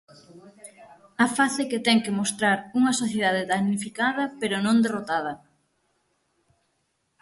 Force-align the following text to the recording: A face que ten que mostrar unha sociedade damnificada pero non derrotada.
A 1.25 1.27
face 1.37 1.61
que 1.69 1.83
ten 1.87 1.97
que 2.03 2.17
mostrar 2.19 2.57
unha 2.79 2.93
sociedade 3.01 3.47
damnificada 3.51 4.23
pero 4.39 4.57
non 4.65 4.77
derrotada. 4.83 5.33